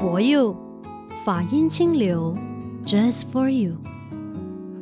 [0.00, 0.56] 佛佑，
[1.26, 2.34] 法音清流
[2.86, 3.74] ，Just for you。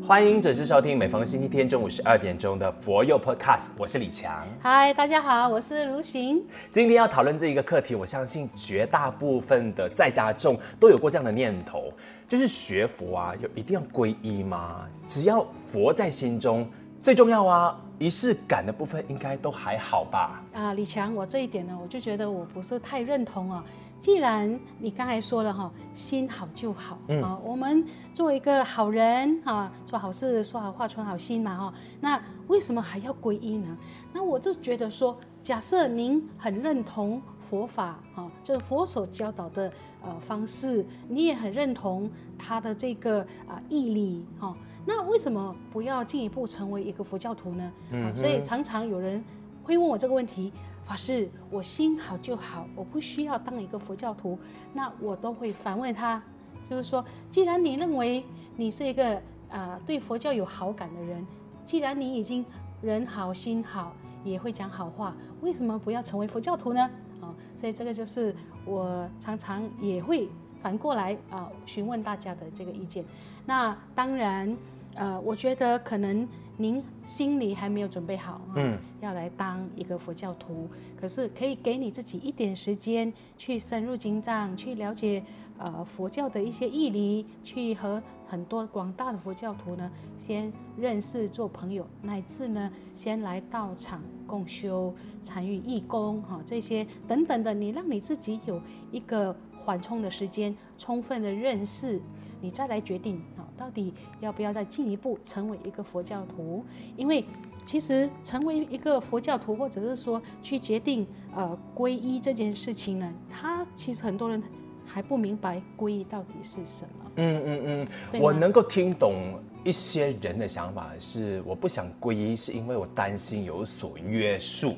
[0.00, 4.46] 欢迎准时收听每逢星期天中午十二点钟的佛佑 Podcast，我是李强。
[4.60, 6.40] 嗨，大家好，我是如行。
[6.70, 11.92] 今天要讨论这一个课题，我相信绝大部分的在家众都有过这样的念头，
[12.28, 14.86] 就是学佛啊，有一定要皈依吗？
[15.04, 16.64] 只要佛在心中
[17.02, 20.40] 最重要啊，仪式感的部分应该都还好吧？
[20.54, 23.64] 啊，李强，我这一点呢，我就觉得我不是太认同啊。
[24.00, 31.74] 既然你刚才说了哈，心好就好啊，嗯，我们做一个好人啊，做好事，说好话，存好心嘛哈。
[32.00, 33.76] 那为什么还要皈依呢？
[34.12, 47.72] 那我就觉得说，假设您很认同佛法啊，就是佛所教导的呃方式，你也很认同他的这个啊义理哈，那为什么不要进一步成为一个佛教徒呢？
[47.90, 49.22] 嗯，所以常常有人
[49.68, 50.50] 会问我这个问题。
[50.82, 54.38] 法师，我心好就好，我不需要当一个佛教徒。
[54.72, 56.22] 那我都会反问他，
[56.70, 58.24] 就是说，既然你认为
[58.56, 59.20] 你是一个
[59.50, 61.26] 啊、对佛教有好感的人，
[61.66, 62.42] 既然你已经
[62.80, 63.92] 人好心好，
[64.24, 66.80] 也会讲好话，为什么不要成为佛教徒呢？
[67.20, 68.34] 啊、所以这个就是
[68.64, 73.04] 我常常也会反过来啊、询问大家的这个意见。
[73.44, 74.56] 那当然。
[74.98, 80.68] 呃，我觉得可能您心里还没有准备好，嗯，要来当一个佛教徒。
[81.00, 85.22] 可是可以给你自己一点时间，去深入经藏，去了解
[85.56, 98.60] 呃佛教的一些义理，去和很多广大的佛教徒呢先认识做朋友，乃至呢先来到场共修，参与义工哈这些等等的，你让你自己有
[98.92, 102.00] 一个缓冲的时间，充分的认识。
[102.40, 106.64] 你再来决定啊，到底要不要再进一步成为一个佛教徒？
[106.96, 107.24] 因为
[107.64, 114.40] 其实成为一个佛教徒，或者是说去决定呃皈依这件事情呢，他其实很多人
[114.86, 117.10] 还不明白皈依到底是什么。
[117.16, 119.34] 嗯嗯嗯，我能够听懂
[119.64, 124.74] 一些人的想法是，我不想皈依，是因为我担心有所约束。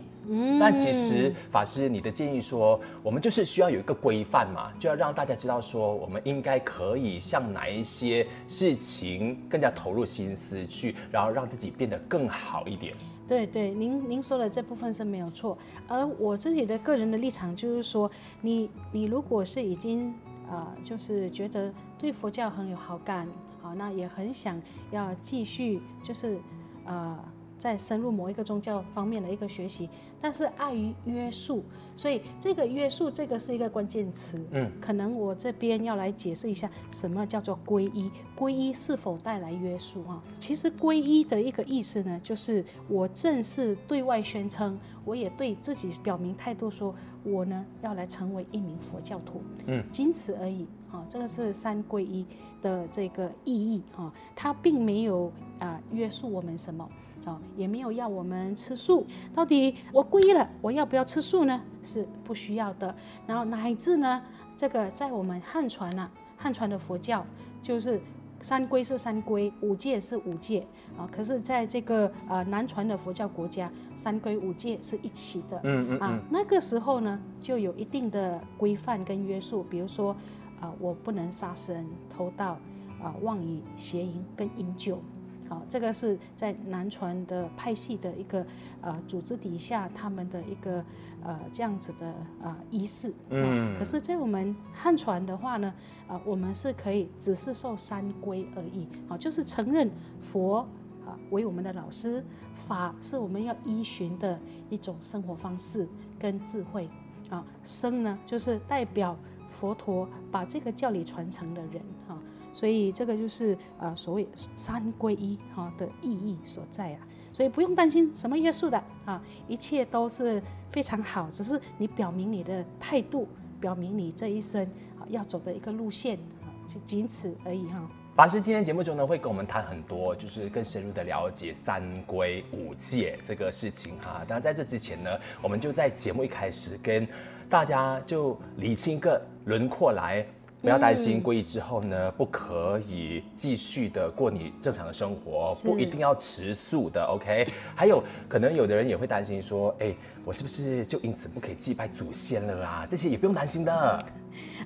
[0.61, 12.95] 但其实法师，你的建议说，我们就是需要有一个规范嘛，就要让大家知道说，我们应该可以向哪一些事情更加投入心思去，然后让自己变得更好一点。
[13.27, 15.57] 对对，您您说的这部分是没有错，
[15.89, 18.09] 而我自己的个人的立场就是说，
[18.41, 20.09] 你你如果是已经
[20.49, 23.27] 啊、呃，就是觉得对佛教很有好感，
[23.71, 24.61] 好，那也很想
[24.91, 26.37] 要继续就是
[26.85, 27.17] 呃。
[27.61, 29.87] 在深入某一个宗教方面的一个学习，
[30.19, 31.63] 但是碍于约束，
[31.95, 34.43] 所以这个约束这个是一个关键词。
[34.53, 40.23] 嗯，可能我这边要来解释一下什么叫做皈依，皈依是否带来约束啊？
[40.41, 49.43] 其实皈依的一个意思呢，就是我正式对外宣称，我也对自己表明态度，说我呢要来成为一名佛教徒。
[49.67, 50.67] 嗯，仅此而已。
[50.93, 52.25] 啊，这个是三皈依
[52.61, 56.89] 的这个意义啊，它并没有啊约束我们什么。
[57.27, 59.07] 啊，也没有要我们吃素。
[59.35, 61.61] 到底我皈依了，我要不要吃素呢？
[61.83, 62.95] 是不需要的。
[63.27, 64.23] 然后乃至呢，
[64.57, 67.23] 这个在我们汉传啊，汉传的佛教
[67.63, 68.01] 就是
[68.41, 71.07] 三皈是三皈，五戒是五戒啊。
[71.13, 75.61] 可是在这个呃南传的佛教国家，三皈五戒是一起的。
[75.65, 80.17] 嗯嗯啊，那个时候呢，就有一定的规范跟约束，比如说
[80.61, 82.59] 啊，我不能杀生、偷盗
[83.03, 85.01] 啊、妄语、邪淫跟饮酒。
[85.49, 88.47] 好，这个是在南传的派系的一个
[88.83, 90.85] 呃组织底下，他们的一个
[91.25, 93.13] 呃这样子的呃仪式。
[93.31, 93.75] 嗯。
[93.77, 95.75] 可是，在我们汉传的话呢，
[96.07, 98.87] 呃，我们是可以只是受三规而已。
[99.09, 99.91] 啊，就是承认
[100.23, 100.59] 佛
[101.05, 104.39] 啊为我们的老师，法是我们要依循的
[104.69, 106.89] 一种生活方式跟智慧。
[107.29, 109.17] 啊，僧呢就是代表
[109.51, 111.83] 佛陀把这个教理传承的人。
[112.09, 112.19] 哈。
[112.53, 123.29] 所以这个就是呃所谓三皈依哈的意义所在啊，所以不用担心什么约束的啊，一切都是非常好，只是你表明你的态度，
[123.61, 124.65] 表明你这一生
[124.99, 127.89] 啊要走的一个路线啊，就仅此而已哈。
[128.21, 134.21] 法师今天节目中呢会跟我们谈很多，就是更深入的了解三皈五戒这个事情哈。
[134.29, 137.09] 当然在这之前呢，我们就在节目一开始跟
[137.49, 140.23] 大家就理清一个轮廓来。
[140.61, 147.49] 不要担心，皈依之后呢，不可以继续的过你正常的生活，不一定要吃素的，OK？
[147.75, 149.95] 还有可能有的人也会担心说，哎，
[150.25, 152.87] 我是不是就因此不可以祭拜祖先了啊？
[152.89, 154.07] 这些也不用担心的。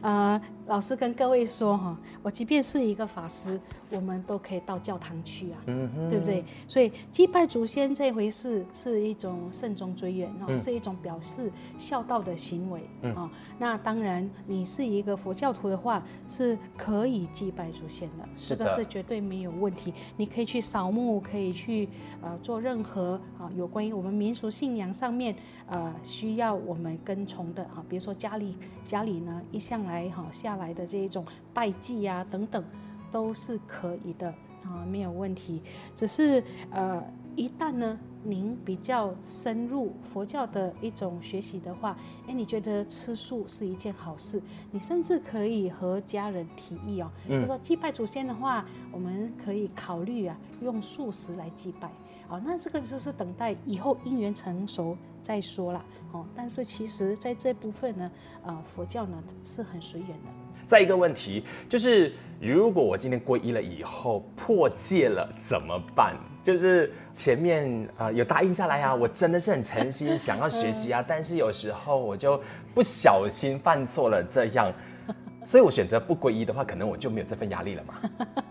[0.02, 3.58] 呃，老师跟各位说哈，我即便是一个法师，
[3.90, 5.56] 我们都可以到教堂去啊，
[6.10, 6.44] 对不对？
[6.68, 12.82] 所以祭拜祖先这回事是一种慎终追远哦，嗯、是一种表示孝道的行为
[13.14, 13.30] 啊。
[13.58, 19.94] 那当然，你是一个佛教徒的话，是可以祭拜祖先的，的，这个是绝对没有问题。
[20.18, 21.88] 你可以去扫墓，可以去
[22.20, 25.34] 呃做任何啊有关于我们民俗信仰上面
[25.67, 29.41] 呃需要我们跟从的啊，比如说家里家里呢。
[29.52, 32.64] 一向来哈下来的这一种拜祭啊等等，
[33.12, 34.29] 都是可以的
[34.64, 35.62] 啊，没有问题。
[35.94, 37.00] 只是呃，
[37.37, 41.96] 一旦呢您比较深入佛教的一种学习的话，
[42.26, 44.43] 哎，你觉得吃素是一件好事，
[44.73, 51.88] 你甚至可以和家人提议哦，就、嗯、说祭拜祖先的话，我们可以考虑啊用素食来祭拜。
[52.26, 55.84] 好，那这个就是等待以后因缘成熟再说了。
[56.12, 58.10] 哦，但是其实在这部分呢，
[58.44, 60.28] 呃，佛教呢是很随缘的。
[60.66, 66.16] 再一个问题就是，如果我今天皈依了以后破戒了怎么办？
[66.42, 72.40] 就是前面呃有答应下来啊，我真的是很诚心 想要学习啊，但是有时候我就
[72.72, 74.72] 不小心犯错了这样，
[75.44, 77.94] 所以我选择不皈依的话，可能我就没有这份压力了嘛。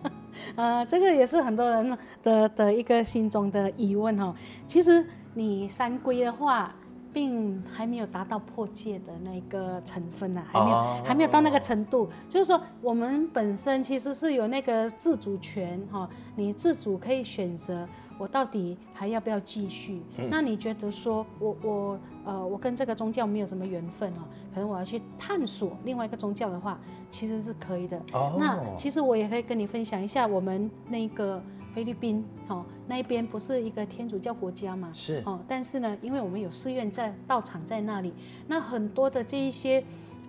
[0.55, 4.33] 呃，这个也是很多人的的一个心中的疑问哈。
[4.67, 6.73] 其实你三规的话，
[7.13, 12.09] 并还没有达到破戒的那个成分呢、啊，还没有、哦、还没有到那个程度。
[12.27, 17.87] 就是说，我们本身其实是有那个自主权哈，你自主可以选择。
[18.19, 19.99] 我到底还要不要继续？
[20.17, 24.21] 嗯、那你觉得说我我呃我跟这个宗教没有什么缘分哦，
[24.53, 27.97] 可能我要去探索另外一个宗教的话，其实是可以的。
[28.13, 31.41] 哦、那其实我也可以跟你分享一下，我们那个
[31.73, 34.89] 菲律宾哦那一边不是一个天主教国家嘛？
[34.93, 38.13] 是哦，但是呢，因为我们有寺院在道场在那里，
[38.47, 39.79] 那很多的这一些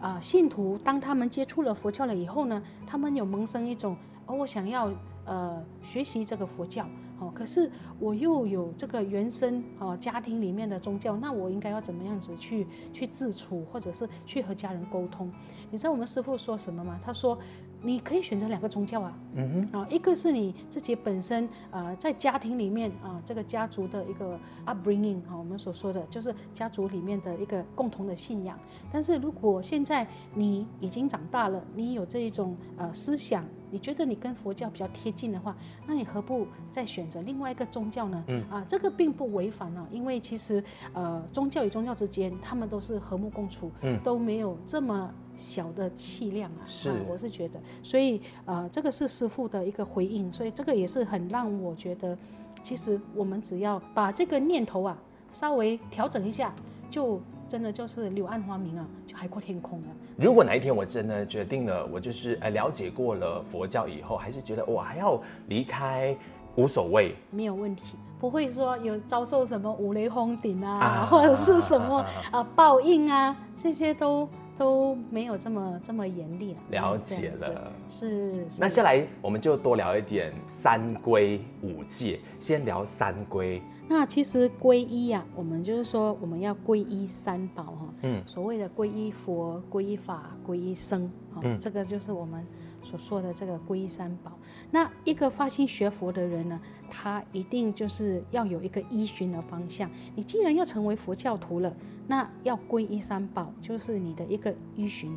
[0.01, 3.97] 啊、呃、信徒，当他们接触了佛教了以后呢，他们有萌生一种
[4.27, 4.91] 哦，我想要
[5.25, 6.87] 呃学习这个佛教。
[7.21, 7.71] 哦，可是
[8.01, 15.31] 我又有这个原生哦家庭里面的宗教，那我应该要怎么样子去去自处，或者是去和家人沟通？
[15.71, 16.99] 你知道我们师父说什么吗？
[17.01, 17.39] 他说，
[17.85, 28.59] 你可以选择两个宗教啊，嗯哼，啊，一个是你自己本身呃在家庭里面啊这个家族的一个 upbringing 啊，我们所说的就是家族里面的一个共同的信仰。
[28.91, 33.45] 但是如果现在你已经长大了，你有这一种呃思想。
[33.71, 38.25] 你觉得你跟佛教比较贴近的话，那你何不再选择另外一个宗教呢？
[38.29, 46.63] 嗯啊，这个并不违反啊，因为其实呃宗教与宗教之间，他们都是和睦共处，嗯，都没有这么小的气量啊。
[46.65, 52.17] 是、啊，我是觉得，所以呃这个是师傅的一个回应，所以这个也是很让我觉得，
[52.63, 54.97] 其实我们只要把这个念头啊
[55.31, 56.55] 稍微调整一下，
[56.91, 57.21] 就。
[57.47, 59.87] 真的就是柳暗花明啊，就海阔天空了。
[60.17, 66.17] 如果哪一天我真的决定了，我就是呃了解过了佛教以后，还是觉得我还要离开，
[66.57, 74.27] 无所谓，没有问题，不会说有遭受什么五雷轰顶啊，啊或者是什么啊，啊，啊报应啊，这些都。
[74.57, 76.59] 都没有这么这么严厉了。
[76.71, 78.49] 了解了，是。
[78.49, 82.21] 是那下来我们就多聊一点三规五戒。
[82.39, 83.63] 先聊三规。
[83.89, 87.95] 那其实皈依呀、啊，我们就是说我们要皈依三宝哈。
[88.03, 88.23] 嗯。
[88.27, 92.45] 所谓的皈依佛、皈依法、皈依僧，哈、嗯，这个就是我们。
[92.85, 94.31] 所说的这个皈依三宝，
[94.71, 96.61] 那一个发心学佛的人呢，
[96.91, 99.91] 他一定就是要有一个依循的方向。
[100.15, 101.75] 你既然要成为佛教徒了，
[102.07, 105.17] 那要皈依三宝，就是你的一个依循。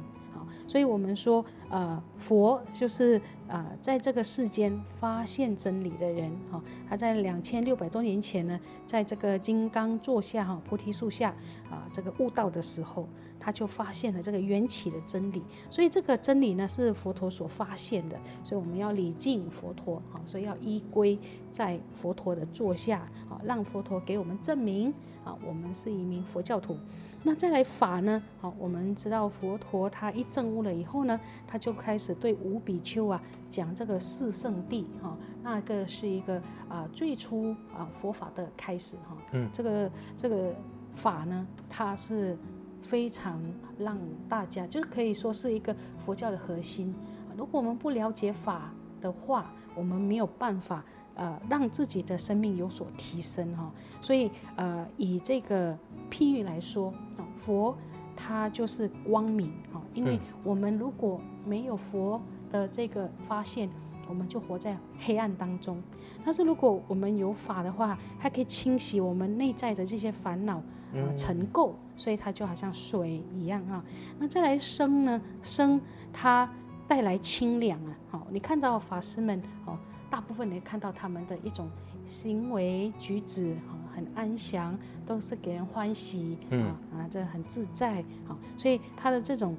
[0.65, 11.35] 所以我们说，呃，佛就是呃，在这个世间发现真理的人，哈，他在两千六百多年前呢，在这个金刚座下，哈，菩提树下，
[11.69, 13.07] 啊，这个悟道的时候，
[13.39, 15.43] 他就发现了这个缘起的真理。
[15.69, 18.19] 所以这个真理呢，是佛陀所发现的。
[18.43, 21.17] 所以我们要礼敬佛陀，啊，所以要依归
[21.51, 26.77] 在佛陀的座下，啊，让佛陀给我们证明，啊，我们是一名佛教徒。
[27.23, 28.21] 那再来法呢？
[28.39, 39.17] 好，我们知道佛陀他一证悟了以后呢，他就开始对五比丘啊讲这个四圣地哈，那个是一个啊最初啊佛法的开始哈。
[39.31, 40.55] 嗯，这个这个
[40.93, 42.37] 法呢，它是
[42.81, 43.41] 非常
[43.77, 43.97] 让
[44.29, 46.93] 大家就是可以说是一个佛教的核心。
[47.35, 50.83] 如果我们不了解法的话，我们没有办法。
[51.19, 55.75] 呃，让自己的生命有所提升哈，所以呃，以这个
[56.11, 56.93] 譬喻来说，
[57.35, 57.75] 佛
[58.15, 63.67] 它就是光明哈，因为我们如果没有佛的这个发现，
[64.07, 65.81] 我们就活在黑暗当中。
[66.23, 70.61] 但是如果我们有法的话，它可以清洗我们内在的这些烦恼、
[70.93, 73.83] 呃、尘垢，所以它就好像水一样啊。
[74.19, 75.21] 那再来生呢？
[75.41, 75.79] 生
[76.11, 76.49] 它
[76.87, 77.97] 带来清凉啊。
[78.09, 79.77] 好，你看到法师们哦，
[80.09, 81.69] 大部分你看到他们的一种
[82.05, 83.55] 行为举止
[83.93, 89.55] 很安详，都是给人欢喜，嗯啊，这很自在，啊，所以他的这种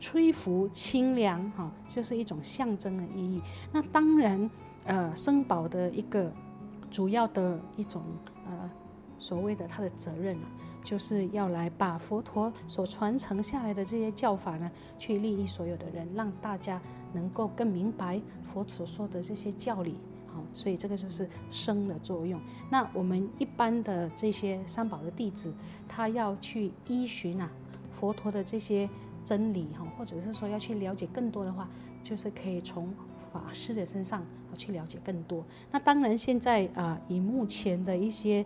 [0.00, 3.42] 吹拂清凉，哈，就是一种象征的意义。
[3.72, 4.50] 那当然，
[4.84, 6.32] 呃，僧宝的一个
[6.90, 8.02] 主要的一种
[8.46, 8.70] 呃
[9.18, 10.46] 所谓的他的责任啊，
[10.84, 16.80] 就是要来把佛陀所传承下来的这些教法呢，去利益所有的人，让大家
[17.12, 19.96] 能够更明白佛所说的这些教理。
[20.28, 22.40] 好所以这个就是生的作用。
[22.70, 25.52] 那我们一般的这些三宝的弟子，
[25.88, 27.50] 他要去依循啊
[27.90, 28.88] 佛陀的这些
[29.28, 31.68] 真理哈，或者是说要去了解更多的话，
[32.02, 32.88] 就是可以从
[33.30, 34.24] 法师的身上
[34.56, 35.44] 去了解更多。
[35.70, 38.42] 那当然现在啊、呃，以目前的一些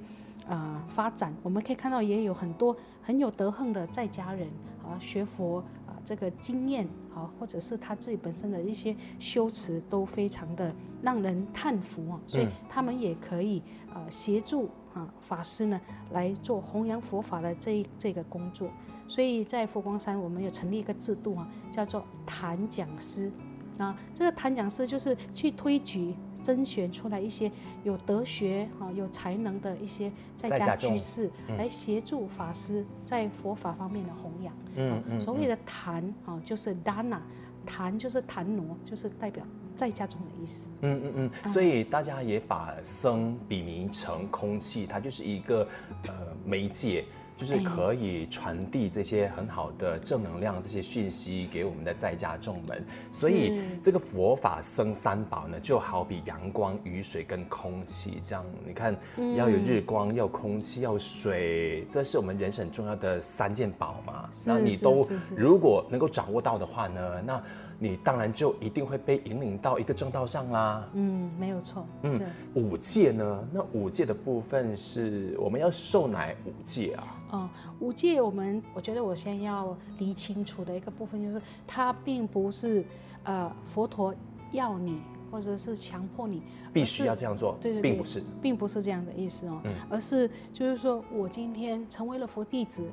[0.48, 4.48] 啊、呃、发展，我们可以看到也有很多很有德行的在家人
[4.82, 5.94] 啊学佛啊。
[6.04, 6.84] 这个经验
[7.14, 13.62] 啊，或者是他自己本身的一些修持，都非常的让人叹服啊，所以他们也可以
[13.94, 18.68] 呃协助啊法师呢来做弘扬佛法的这一这个工作。
[19.12, 23.30] 所以在佛光山，我们有成立一个制度啊，叫做坛讲师
[23.76, 23.94] 啊。
[24.14, 26.14] 这个坛讲师就是去推举。
[26.42, 27.48] 甄选出来一些
[27.84, 34.52] 有德学哈、有才能的一些在家居士，来协助法师在佛法方面的弘扬。
[34.74, 35.20] 嗯嗯。
[35.20, 37.20] 所谓的坛啊，就是 dana，
[37.64, 40.68] 坛就是坛挪，就是代表在家中的意思。
[40.80, 41.48] 嗯嗯嗯。
[41.48, 45.68] 所以大家也把僧比拟成空气，它就是一个
[46.08, 46.12] 呃
[46.44, 47.04] 媒介。
[47.42, 52.86] 就是可以传递这些很好的正能量，这些讯息给我们的在家众们。
[53.10, 58.44] 所以这个佛法生三宝呢，就好比阳光、雨水跟空气这样。
[58.64, 58.96] 你看，
[59.36, 64.30] 要有日光，要有空气，要有水，这是我们人生很重要的三件宝嘛。
[64.46, 65.04] 那你都
[65.36, 67.42] 如果能够掌握到的话呢，那。
[67.82, 70.88] 你当然就一定会被引领到一个正道上啦。
[70.92, 71.84] 嗯，没有错。
[72.02, 72.20] 嗯，
[72.54, 73.48] 五戒呢？
[73.52, 77.18] 那五戒的部分是我们要受哪五戒啊？
[77.32, 82.84] 哦，五戒我们我觉得我先要理清楚的一个部分就是，它并不是
[83.24, 84.14] 呃佛陀
[84.52, 86.40] 要你或者是强迫你
[86.72, 92.84] 必须要这样做，对对对，并不是，并不是这样的意思哦，嗯，而是就是说我今天成为了佛弟子，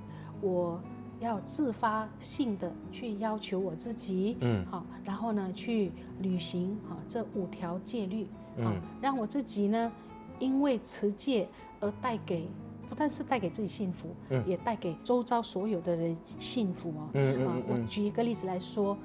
[0.42, 0.82] 我。
[1.20, 8.26] 要自发性的去要求我自己，嗯，好，然后呢，去履行好这五条戒律，
[8.58, 9.92] 嗯，让我自己呢，
[10.40, 11.48] 因为持戒
[11.82, 12.48] 而带给，
[12.88, 18.98] 不但是带给自己幸福，嗯，也带给周遭所有的人幸福哦，嗯啊，我举一个例子来说，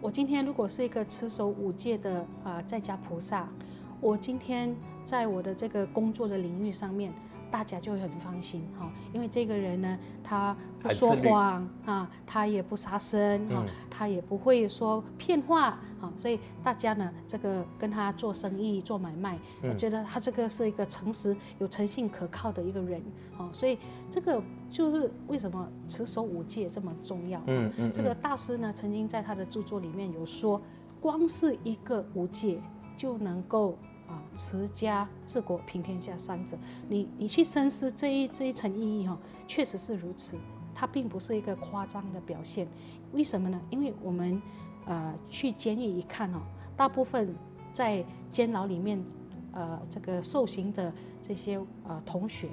[0.00, 3.48] 我今天如果是一个持守五戒的啊在家菩萨，
[4.00, 7.12] 我今天在我的这个工作的领域上面。
[7.50, 23.02] 大家就会很放心哈，因为这个人呢，他不说谎啊，他也不杀生哈，他也不会说骗话啊，所以大家呢，这个跟他做生意做买卖，我觉得他这个是一个诚实、有诚信、可靠的一个人
[23.36, 23.78] 啊，所以
[24.10, 27.40] 这个就是为什么持守五戒这么重要。
[27.46, 30.60] 嗯嗯，这个大师呢，曾经在他的著作里面有说，
[31.00, 32.60] 光是一个五戒
[32.96, 33.76] 就能够。
[34.08, 36.56] 啊，持家治国平天下三者，
[36.88, 40.34] 你你去深思这一这一层意义哈，确实是如此，
[40.74, 42.66] 它并不是一个夸张的表现。
[43.12, 43.60] 为什么呢？
[43.68, 44.40] 因为我们
[44.86, 46.40] 呃去监狱一看哦，
[46.74, 47.34] 大部分
[47.70, 48.98] 在监牢里面
[49.52, 52.48] 呃这个受刑的这些呃同学，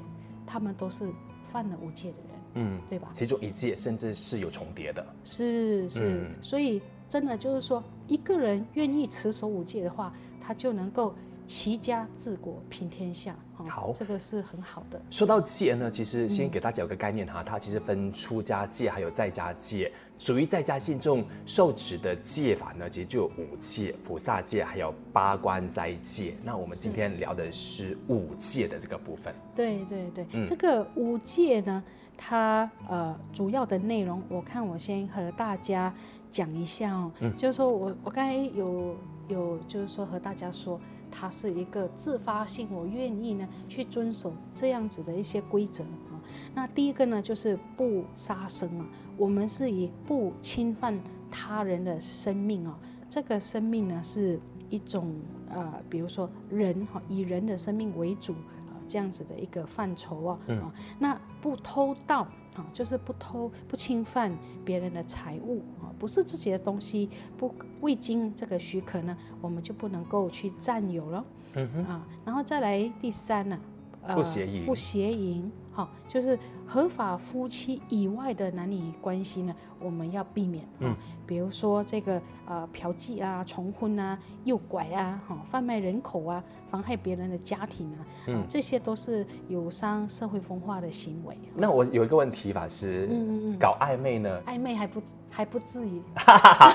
[0.46, 1.10] 他们都是
[1.46, 3.08] 犯了五戒的人，嗯，对吧？
[3.14, 11.16] 其中一戒甚至是有重叠的，是是，嗯、所以真的就是说，一个人愿意持守五戒的话，他就能够。
[11.46, 15.00] 齐家治国平天下，好，这个是很好的。
[15.10, 19.92] 说到戒呢，其实先给大家有个概念哈，嗯、它其实分出家戒还有在家戒。
[20.18, 26.36] 属于在家信众受持的戒法呢，其实就有五戒：菩萨戒，还有八关斋戒。
[26.44, 29.36] 那我们今天聊的是五戒的这个部分。
[29.54, 31.84] 对对对，嗯、这个五戒呢，
[32.18, 35.94] 它呃主要的内容，我看我先和大家
[36.30, 37.12] 讲一下哦。
[37.20, 38.96] 嗯、就是说我我刚才有
[39.28, 40.80] 有就是说和大家说。
[41.12, 46.20] 它是一个自发性，我愿意呢去遵守这样子的一些规则啊。
[46.54, 48.86] 那第一个呢就是不杀生啊，
[49.18, 55.16] 我们是以不侵犯他人的生命啊，这个生命呢是一种
[55.50, 60.40] 呃，比如说人哈，以人的生命为主啊，这样子的一个范畴啊。
[60.48, 60.72] 嗯。
[61.00, 71.26] 那不偷盗啊，就是不偷不侵犯别人的财物啊，不是自己的东西，不未经这个许可呢，我们就不能够去占有了。
[71.56, 73.60] 嗯哼啊，然后再来第三呢，
[74.02, 75.52] 呃，不邪淫，不邪淫。
[75.76, 80.64] 好，就是合法夫妻以外的男女关系呢，我们要避免。
[80.80, 80.96] 嗯，
[81.28, 91.38] 比如说这个呃嫖妓啊、重婚啊、诱拐啊、哈贩卖人口啊、妨害别人的家庭啊，嗯，这些都是有伤社会风化的行为。
[91.54, 94.42] 那我有一个问题，法师，嗯嗯嗯，搞暧昧呢？
[94.48, 96.02] 暧昧还不还不至于。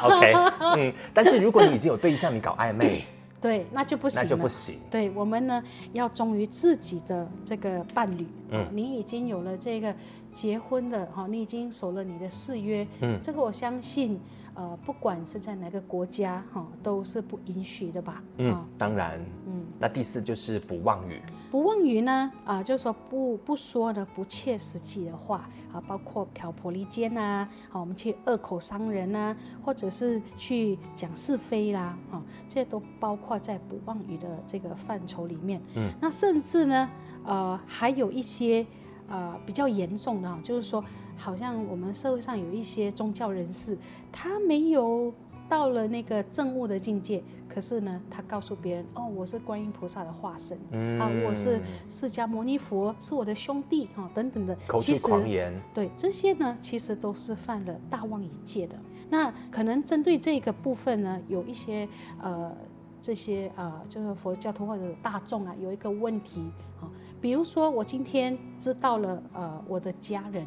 [0.03, 0.35] OK，
[0.77, 3.03] 嗯，但是如果你已经有对象，你搞暧昧。
[3.41, 4.23] 对，那就不行了。
[4.23, 4.79] 那就不行。
[4.91, 5.63] 对，我们呢
[5.95, 8.27] 要忠于自己的这个伴侣。
[8.51, 9.95] 嗯，你已经有了这个
[10.31, 12.87] 结婚的哈，你已经守了你的誓约。
[13.01, 14.21] 嗯，这个我相信。
[14.53, 18.23] 呃，不管是在哪个国家，哈，都是不允许的吧？
[18.37, 19.19] 嗯，当然。
[19.47, 21.23] 嗯，那第四就是不妄语。
[21.53, 35.63] 不妄语呢，啊、呃，就是说不不说的不切实际的话啊，包括挑拨离间啊，好，我们去恶口伤人啊，或者是去讲是非啦，啊，这些都包括在不妄语的这个范畴里面。
[35.77, 36.91] 嗯，那甚至呢，
[37.25, 38.67] 呃，还有一些。
[39.13, 40.85] 呃，比较严重的哈，就是说，
[41.17, 43.77] 好像我们社会上有一些宗教人士，
[44.13, 45.13] 他没有
[45.49, 58.79] 到了那个正悟的境界，可是呢，他告诉别人，哦，我是观音菩萨的化身，嗯、啊，我是释迦牟尼佛，是我的兄弟啊，等等的，口出狂言，对这些呢，其实都是犯了大妄语戒的。
[59.09, 61.89] 那可能针对这个部分呢，有一些
[62.23, 62.57] 呃。
[63.01, 66.41] 这些呃，就是佛教徒或者大众啊，有一个问题
[66.81, 66.85] 啊，
[67.21, 70.47] 比如说我今天知道了呃，我的家人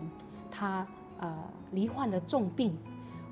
[0.52, 0.86] 他
[1.20, 1.36] 呃
[1.72, 2.78] 罹患了重病，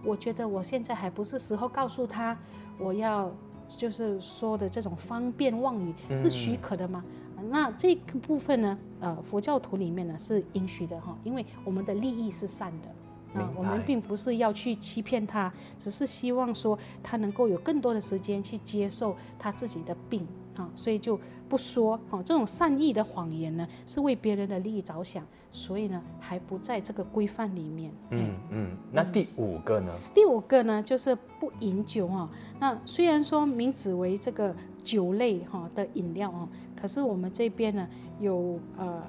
[0.04, 2.38] 我觉得我现在还不是时候告诉他，
[2.80, 3.32] 我要
[3.68, 7.04] 就是说的这种方便妄语是许可的吗？
[7.38, 12.88] 嗯、那这个部分呢，呃，佛教徒里面呢是允许的哈，因为我们的利益是善的。
[13.34, 27.94] 啊，我们并不是要去欺骗他，只是希望说他能够有更多的时间去接受他自己的病啊，所以就不说啊，这种善意的谎言呢，是为别人的利益着想，所以呢还不在这个规范里面。
[28.10, 29.94] 嗯嗯，那第五个呢？
[30.14, 32.30] 第五个呢就是不饮酒啊。
[32.60, 37.88] 那虽然说名字为这个酒类哈的饮料啊，可是我们这边呢
[38.20, 39.02] 有呃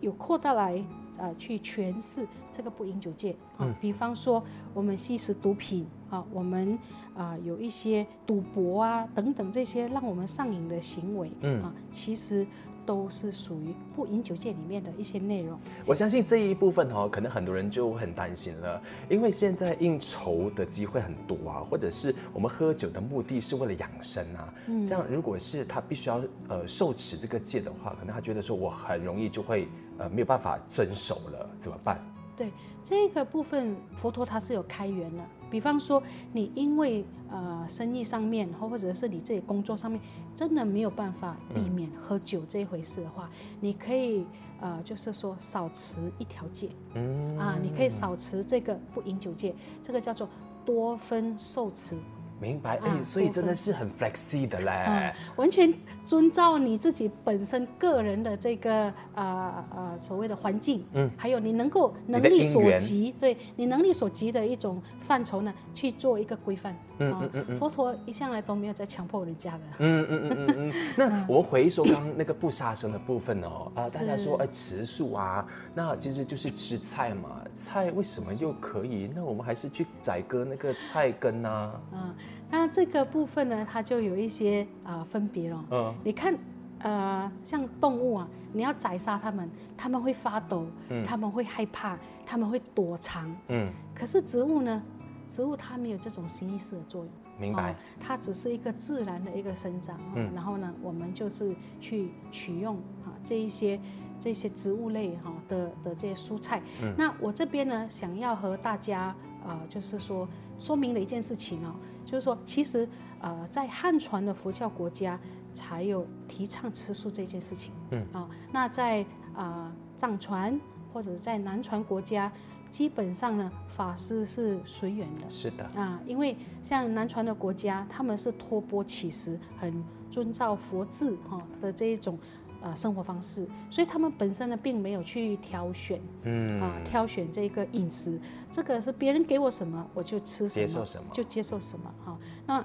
[0.00, 0.82] 有扩大来。
[1.18, 6.78] 呃，去诠释这个不饮酒戒啊，比方说我们吸食毒品啊，我们
[7.14, 12.46] 啊、呃、有一些赌博啊等等这些让我们上瘾的行为，嗯啊，其实
[12.86, 15.58] 都是属于不饮酒戒里面的一些内容。
[15.84, 29.68] 我相信这一部分哦，可能很多人就很担心了，因为现在应酬的机会很多啊，或者是我们喝酒的目的是为了养生啊，嗯，这样如果是他必须要呃受持这个戒的话，可能他觉得说我很容易就会。
[29.98, 32.00] 呃，没有办法遵守了，怎么办？
[32.36, 35.24] 对这个部分，佛陀他是有开源的。
[35.50, 36.00] 比方说，
[36.32, 40.00] 你因为呃生意上面，或或者是你自己工作上面，
[40.36, 44.24] 真的没有办法避免喝酒这一回事的话，嗯、你可以
[44.60, 50.28] 呃就是说少持一条戒，嗯啊，你可以少持这个不饮酒戒，这个叫做
[50.64, 51.96] 多分受持。
[52.40, 55.72] 明白，哎、欸，所以真的是很 flexi 的嘞、嗯，完全
[56.04, 66.76] 遵照你自己本身个人的这个啊啊、呃呃、所谓的环境，嗯，还有你能够能力所及，对你能力所及的一种范畴呢，去做一个规范。
[67.00, 69.60] 嗯嗯嗯，佛陀一向来都没有在强迫人家的。
[69.78, 70.74] 嗯嗯嗯嗯嗯。
[70.98, 79.08] 那我们回忆说刚刚那个不杀生的部分哦，啊，大家说哎吃素啊，那其实就是吃菜嘛，菜为什么又可以？
[79.14, 81.80] 那我们还是去宰割那个菜根啊。
[81.92, 82.14] 嗯，
[82.50, 85.64] 那这个部分呢，它就有一些啊、呃、分别了。
[85.70, 86.34] 嗯，你看，
[86.80, 94.82] 呃，像动物啊，你要宰杀它们，它们会发抖，嗯，它们会害怕，它们会躲藏，嗯，可是植物呢？
[95.28, 97.76] 植物它没有这种形意识的作用，明白？
[98.00, 103.78] 它只是一个自然的一个生长，嗯，然后呢，我们就是去取用哈这一些
[104.18, 106.62] 这些植物类哈的的这些蔬菜。
[106.82, 109.14] 嗯，那我这边呢，想要和大家
[109.46, 110.26] 呃，就是说
[110.58, 112.88] 说明了一件事情哦，就是说其实
[113.20, 115.18] 呃，在汉传的佛教国家
[115.52, 120.60] 才有提倡吃素这件事情，嗯啊，那在啊藏传
[120.92, 122.30] 或者在南传国家。
[122.70, 125.22] 基本上呢，法师是随缘的。
[125.30, 132.18] 是的啊，因为像南传的国家，他们是托钵乞食，很遵照佛制哈的这一种
[132.60, 142.18] 呃生活方式，所以他们本身呢并没有去挑选，嗯啊挑选这个饮食，这个是别人给我什么我就吃什么，接受什么就接受什么哈。
[142.46, 142.64] 那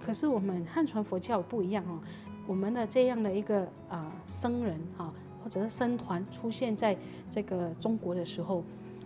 [0.00, 1.98] 可是我们汉传佛教不一样哦，
[2.46, 6.96] 我们的这样的一个啊僧人哈或者是僧团出现在
[7.30, 8.62] 这个中国的时候。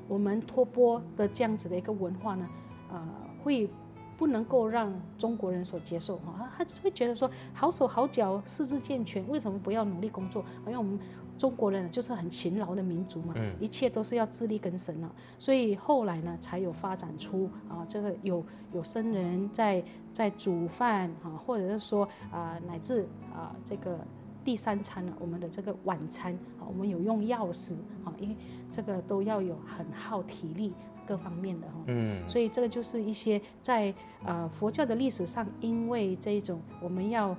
[0.09, 2.49] 我们托钵的这样子的一个文化呢，
[2.91, 3.09] 呃，
[3.45, 3.71] 会
[4.21, 10.45] 不能够让中国人所接受哈，他会觉得说好手好脚，四肢健全，为什么不要努力工作？
[10.63, 11.01] 好像我们。
[11.41, 23.99] 中国人就是很勤劳的民族嘛，一切都是要自力更生了，所以后来呢，才有发展出啊，这个有有僧人在在煮饭啊，或者是说啊，乃至啊这个
[24.45, 28.37] 第三餐呢，我们的这个晚餐啊，我们有用药食啊，因为
[28.71, 30.75] 这个都要有很耗体力
[31.11, 33.93] 各方面的哈，嗯，所以这个就是一些在
[34.25, 37.37] 呃佛教的历史上，因为这一种我们要。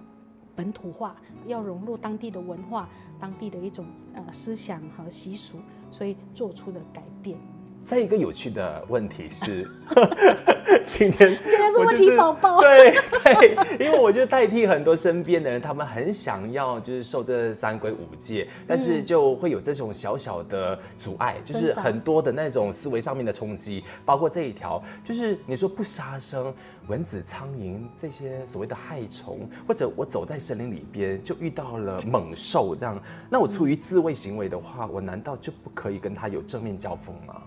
[0.54, 1.16] 本土化，
[1.48, 5.58] 要融入当地的文化、当地的一种呃思想和习俗，
[5.90, 7.38] 所以做出的改变。
[7.84, 9.68] 再一个有趣的问题是，
[10.88, 26.54] 今天今天是问题宝宝，对对，因为我就代替很多身边的人，他们很想要就是受这三规五戒，但是就会有这种小小的阻碍，就是很多的那种思维上面的冲击，包括这一条，就是你说不杀生，
[26.88, 37.42] 蚊子、苍蝇这些所谓的害虫，或者我走在森林里边就遇到了猛兽这样，那我出于自卫行为的话，我难道就不可以跟他有正面交锋吗？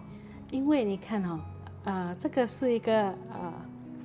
[0.51, 1.40] 因为你看哈、哦，
[1.85, 3.53] 呃，这个是一个呃，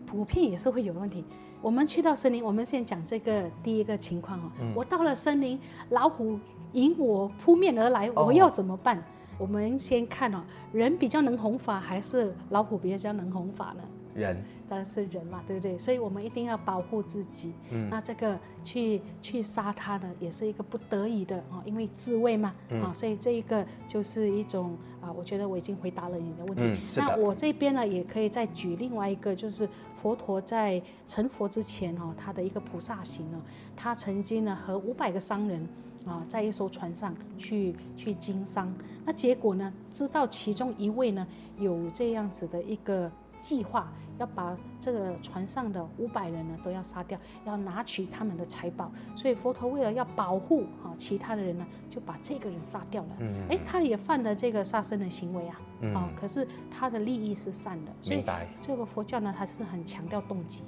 [0.06, 1.24] 普遍也是会有问题。
[1.62, 4.52] 我们去到森林，我们先讲这个第一个情况、哦。
[4.62, 6.40] 嗯、我到了森林，老虎
[6.74, 8.98] 迎我扑面而来，我要怎么办？
[8.98, 9.04] 哦、
[9.38, 10.42] 我们先看哦，
[10.74, 13.84] 人比较能弘法，还是老虎比较能弘法呢？
[14.16, 14.44] 人。
[14.70, 15.76] 当然是人嘛，对不对？
[15.80, 17.52] 所以我们一定要保护自己。
[17.72, 22.54] 嗯，那这个去去杀它呢，也是一个不得已的啊，因为自卫嘛。
[22.70, 26.64] 嗯、啊，所以这一个就是一种啊，我觉得我已经回答了你的问题。
[26.64, 33.42] 嗯、那我这边呢，也可以再举另外一个，就是佛陀在成佛之前哦，他的一个菩萨行呢，
[33.76, 35.68] 他曾经呢和五百个商人
[36.06, 38.72] 啊，在一艘船上去去经商。
[39.04, 41.26] 那结果呢，知道其中一位呢
[41.58, 43.92] 有这样子的一个计划。
[44.20, 48.92] 要把这个船上的五百人呢都要杀掉，要拿取他们的财宝。
[49.16, 53.10] 所以佛陀为了要保护啊其他的人呢，就把这个人杀掉了。
[53.20, 55.62] 嗯，哎，他也犯了这个杀生的行为啊。
[55.80, 55.96] 嗯。
[55.96, 57.92] 啊，可是他的利益是善的。
[58.02, 58.22] 所以
[58.60, 60.66] 这个佛教呢，它是很强调动机。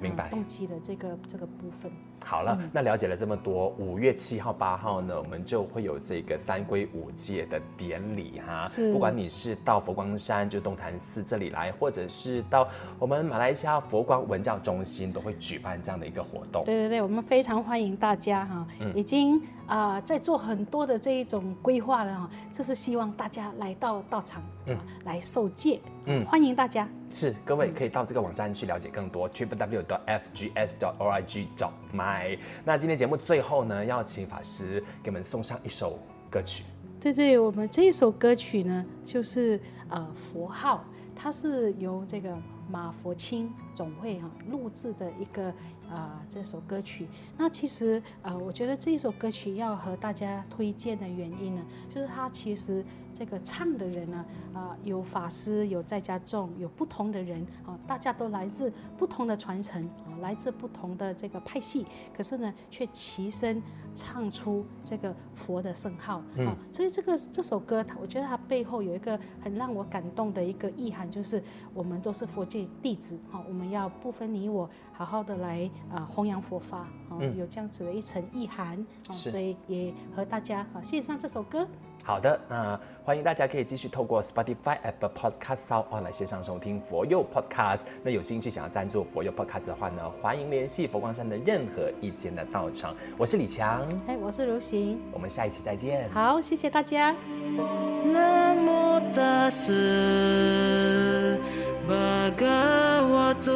[0.00, 0.28] 明白。
[0.28, 1.90] 动机的这个这个部分。
[2.24, 8.64] 好了，嗯、那了解了这么多，五月七号、八号呢，我们就会有这个三规五戒的典礼哈。
[8.66, 8.92] 是。
[8.92, 12.66] 不管你是到佛光山就东坛寺这里来，或者是到
[12.98, 16.64] 我们马来西亚佛光文教中心，都会举办这样的一个活动。
[16.64, 26.86] 对对对，我们非常欢迎大家哈，已经啊、呃、在做很多的这一种规划了哈，就是希望大家来到道场，嗯，来受戒，嗯，欢迎大家。
[27.10, 32.38] 是，各位可以到这个网站去了解更多，triple w dot f g s dot o r g dot my。
[32.64, 35.98] 那今天节目最后呢，要请法师给我们送上一首
[36.30, 36.64] 歌曲。
[37.00, 40.84] 对对，我们这一首歌曲呢，就是呃佛号，
[41.16, 42.36] 它是由这个
[42.70, 45.52] 马佛清总会哈、录制的一个
[45.90, 47.08] 啊、这首歌曲。
[47.36, 52.84] 那其实呃，我觉得这首歌曲要和大家推荐的原因呢，就是它其实。
[53.16, 66.24] 这个唱的人呢，啊、有法师，有在家众，有不同的人啊，大家都来自不同的传承啊，来自不同的这个派系，可是呢，却齐声唱出这个佛的圣号啊。
[66.38, 81.66] 嗯、所以这个这首歌，它我觉得它背后有一个很让我感动的一个意涵，就是我们都是佛界弟子哈，我们要不分你我，好好的来啊弘扬佛法啊，有这样子的一层意涵啊，嗯、所以也和大家啊献上这首歌。
[82.06, 87.84] 好的，那，欢迎大家可以继续透过 Spotify Apple Podcasts 或哦来线上收听佛佑 Podcast。
[88.02, 92.94] 那有兴趣想要赞助佛佑 Podcast 的话呢，欢迎联系佛光山的任何一间的道场。
[93.16, 93.88] 我是李强。
[94.06, 96.10] 哎，我是如行，我们下一期再见。
[96.10, 97.16] 好，谢谢大家。
[98.04, 101.40] 那么大士。
[101.88, 102.46] 阿那
[103.16, 103.52] 阿多，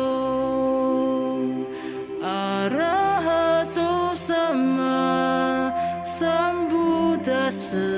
[2.22, 2.84] 阿那
[3.28, 5.72] 阿多，什么？
[6.02, 7.97] 三不的四。